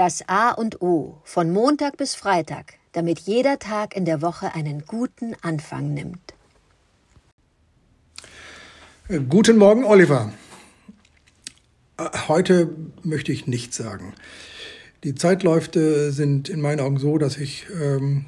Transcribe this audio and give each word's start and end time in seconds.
Das 0.00 0.26
A 0.28 0.52
und 0.52 0.80
O 0.80 1.20
von 1.24 1.50
Montag 1.50 1.98
bis 1.98 2.14
Freitag, 2.14 2.78
damit 2.92 3.18
jeder 3.18 3.58
Tag 3.58 3.94
in 3.94 4.06
der 4.06 4.22
Woche 4.22 4.54
einen 4.54 4.86
guten 4.86 5.36
Anfang 5.42 5.92
nimmt. 5.92 6.32
Guten 9.28 9.58
Morgen, 9.58 9.84
Oliver. 9.84 10.32
Heute 12.28 12.74
möchte 13.02 13.30
ich 13.30 13.46
nichts 13.46 13.76
sagen. 13.76 14.14
Die 15.04 15.14
Zeitläufe 15.14 16.12
sind 16.12 16.48
in 16.48 16.62
meinen 16.62 16.80
Augen 16.80 16.98
so, 16.98 17.18
dass 17.18 17.36
ich 17.36 17.66
ähm, 17.78 18.24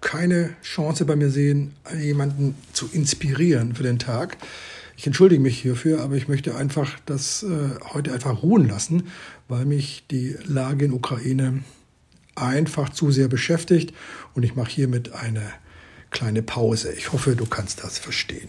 keine 0.00 0.54
Chance 0.62 1.06
bei 1.06 1.16
mir 1.16 1.30
sehe, 1.30 1.72
jemanden 2.00 2.54
zu 2.72 2.88
inspirieren 2.92 3.74
für 3.74 3.82
den 3.82 3.98
Tag. 3.98 4.36
Ich 4.96 5.06
entschuldige 5.06 5.42
mich 5.42 5.60
hierfür, 5.60 6.00
aber 6.00 6.16
ich 6.16 6.26
möchte 6.26 6.56
einfach 6.56 6.98
das 7.04 7.42
äh, 7.42 7.48
heute 7.92 8.12
einfach 8.12 8.42
ruhen 8.42 8.66
lassen, 8.66 9.04
weil 9.48 9.66
mich 9.66 10.04
die 10.10 10.36
Lage 10.44 10.86
in 10.86 10.92
Ukraine 10.92 11.62
einfach 12.34 12.88
zu 12.88 13.10
sehr 13.10 13.28
beschäftigt 13.28 13.94
und 14.34 14.42
ich 14.42 14.54
mache 14.54 14.70
hiermit 14.70 15.12
eine 15.12 15.42
kleine 16.10 16.42
Pause. 16.42 16.92
Ich 16.92 17.12
hoffe, 17.12 17.36
du 17.36 17.46
kannst 17.46 17.84
das 17.84 17.98
verstehen. 17.98 18.48